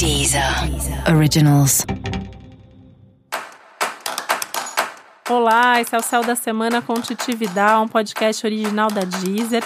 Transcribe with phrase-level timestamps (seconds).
[0.00, 0.42] Deezer
[1.14, 1.84] Originals.
[5.28, 9.62] Olá, esse é o Céu da Semana com Titi Vidal, um podcast original da Deezer.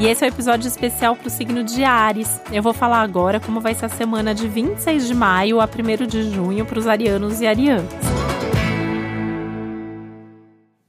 [0.00, 2.40] E esse é o um episódio especial para o signo de Ares.
[2.50, 6.06] Eu vou falar agora como vai ser a semana de 26 de maio a 1
[6.06, 8.23] de junho para os arianos e arianas.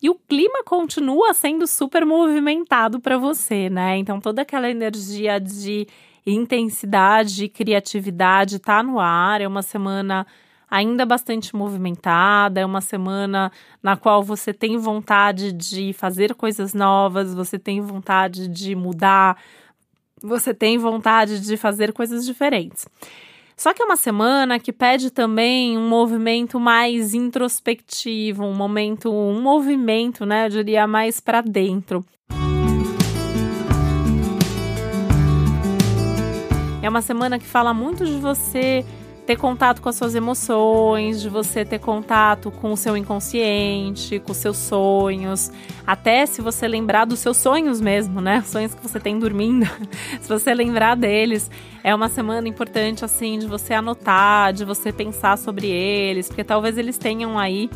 [0.05, 3.97] E o clima continua sendo super movimentado para você, né?
[3.97, 5.87] Então toda aquela energia de
[6.23, 9.41] intensidade criatividade tá no ar.
[9.41, 10.27] É uma semana
[10.69, 17.33] ainda bastante movimentada, é uma semana na qual você tem vontade de fazer coisas novas,
[17.33, 19.41] você tem vontade de mudar,
[20.21, 22.87] você tem vontade de fazer coisas diferentes.
[23.57, 29.41] Só que é uma semana que pede também um movimento mais introspectivo, um momento, um
[29.41, 32.05] movimento, né, eu diria mais para dentro.
[36.81, 38.85] É uma semana que fala muito de você
[39.25, 44.31] ter contato com as suas emoções, de você ter contato com o seu inconsciente, com
[44.31, 45.51] os seus sonhos,
[45.85, 48.43] até se você lembrar dos seus sonhos mesmo, né?
[48.45, 49.65] Sonhos que você tem dormindo,
[50.21, 51.49] se você lembrar deles,
[51.83, 56.77] é uma semana importante assim de você anotar, de você pensar sobre eles, porque talvez
[56.77, 57.69] eles tenham aí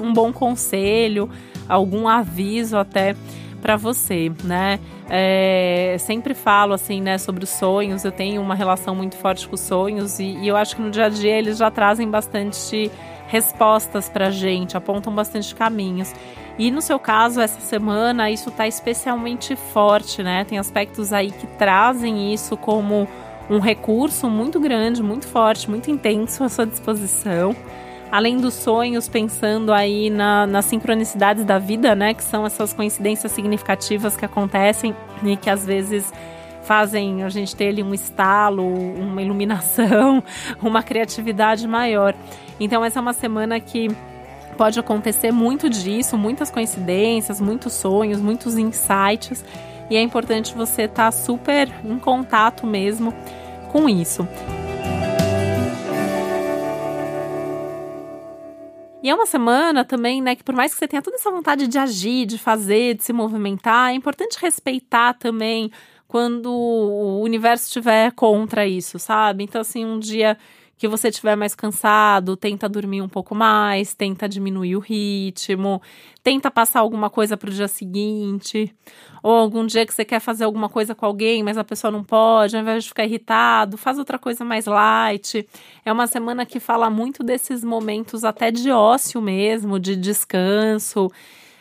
[0.00, 1.30] um bom conselho,
[1.68, 3.14] algum aviso até
[3.60, 4.78] para você, né?
[5.10, 8.04] É, sempre falo assim, né, sobre os sonhos.
[8.04, 10.90] Eu tenho uma relação muito forte com os sonhos e, e eu acho que no
[10.90, 12.90] dia a dia eles já trazem bastante
[13.26, 16.12] respostas para gente, apontam bastante caminhos.
[16.58, 20.44] E no seu caso, essa semana, isso está especialmente forte, né?
[20.44, 23.06] Tem aspectos aí que trazem isso como
[23.48, 27.54] um recurso muito grande, muito forte, muito intenso à sua disposição
[28.10, 32.14] além dos sonhos, pensando aí na, nas sincronicidades da vida, né?
[32.14, 36.12] Que são essas coincidências significativas que acontecem e que às vezes
[36.62, 40.22] fazem a gente ter ali um estalo, uma iluminação,
[40.60, 42.14] uma criatividade maior.
[42.60, 43.88] Então essa é uma semana que
[44.56, 49.44] pode acontecer muito disso, muitas coincidências, muitos sonhos, muitos insights,
[49.88, 53.14] e é importante você estar tá super em contato mesmo
[53.72, 54.28] com isso.
[59.08, 61.66] E é uma semana também, né, que por mais que você tenha toda essa vontade
[61.66, 65.70] de agir, de fazer, de se movimentar, é importante respeitar também
[66.06, 69.44] quando o universo estiver contra isso, sabe?
[69.44, 70.36] Então, assim, um dia
[70.78, 75.82] que você estiver mais cansado, tenta dormir um pouco mais, tenta diminuir o ritmo,
[76.22, 78.72] tenta passar alguma coisa para o dia seguinte,
[79.22, 82.04] ou algum dia que você quer fazer alguma coisa com alguém, mas a pessoa não
[82.04, 85.46] pode, ao invés de ficar irritado, faz outra coisa mais light.
[85.84, 91.10] É uma semana que fala muito desses momentos até de ócio mesmo, de descanso.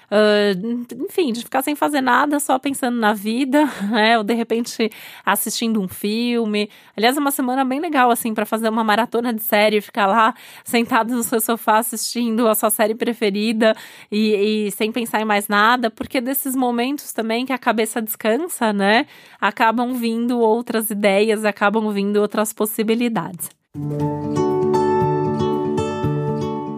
[0.09, 4.17] Uh, enfim, de ficar sem fazer nada, só pensando na vida, né?
[4.17, 4.89] Ou de repente
[5.25, 6.69] assistindo um filme.
[6.95, 10.33] Aliás, é uma semana bem legal, assim, para fazer uma maratona de série, ficar lá
[10.63, 13.75] sentado no seu sofá assistindo a sua série preferida
[14.11, 18.71] e, e sem pensar em mais nada, porque desses momentos também que a cabeça descansa,
[18.71, 19.07] né?
[19.41, 23.49] Acabam vindo outras ideias, acabam vindo outras possibilidades.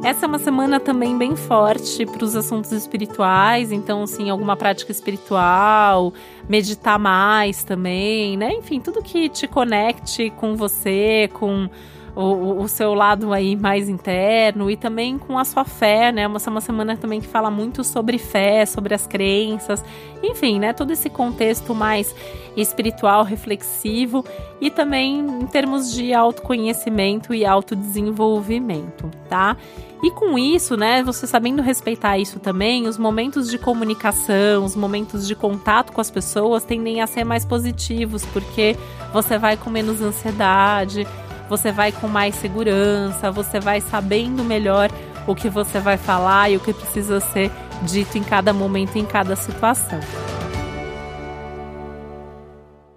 [0.02, 4.94] Essa é uma semana também bem forte para os assuntos espirituais, então, assim, alguma prática
[4.94, 6.14] espiritual,
[6.48, 8.54] meditar mais também, né?
[8.54, 11.70] Enfim, tudo que te conecte com você, com
[12.16, 16.24] o, o, seu lado aí mais interno e também com a sua fé, né?
[16.36, 19.84] Essa é uma semana também que fala muito sobre fé, sobre as crenças,
[20.24, 20.74] enfim, né?
[20.74, 22.14] Todo esse contexto mais
[22.56, 24.26] espiritual, reflexivo
[24.60, 29.56] e também em termos de autoconhecimento e autodesenvolvimento, tá?
[30.02, 35.28] E com isso, né, você sabendo respeitar isso também, os momentos de comunicação, os momentos
[35.28, 38.78] de contato com as pessoas tendem a ser mais positivos, porque
[39.12, 41.06] você vai com menos ansiedade,
[41.50, 44.90] você vai com mais segurança, você vai sabendo melhor
[45.28, 47.52] o que você vai falar e o que precisa ser
[47.82, 50.00] dito em cada momento, em cada situação.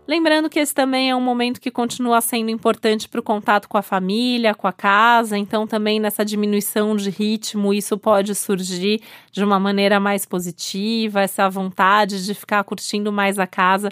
[0.07, 3.79] Lembrando que esse também é um momento que continua sendo importante para o contato com
[3.79, 9.01] a família, com a casa, então também nessa diminuição de ritmo, isso pode surgir
[9.31, 13.89] de uma maneira mais positiva, essa vontade de ficar curtindo mais a casa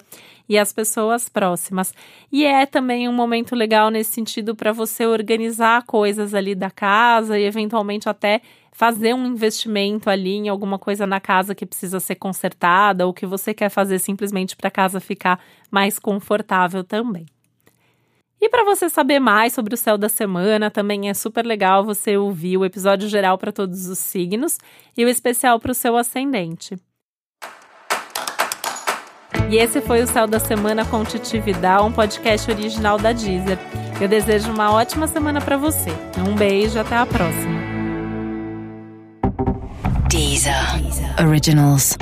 [0.51, 1.95] e as pessoas próximas.
[2.33, 7.39] E é também um momento legal nesse sentido para você organizar coisas ali da casa
[7.39, 8.43] e eventualmente até
[8.73, 13.27] fazer um investimento ali em alguma coisa na casa que precisa ser consertada ou que
[13.27, 15.39] você quer fazer simplesmente para a casa ficar
[15.71, 17.27] mais confortável também.
[18.41, 22.17] E para você saber mais sobre o céu da semana, também é super legal você
[22.17, 24.59] ouvir o episódio geral para todos os signos
[24.97, 26.77] e o especial para o seu ascendente.
[29.51, 33.59] E esse foi o Céu da Semana com Titividade, um podcast original da Deezer.
[34.01, 35.91] Eu desejo uma ótima semana para você.
[36.25, 37.61] Um beijo, até a próxima.
[40.09, 40.55] Deezer.
[41.21, 41.97] Originals.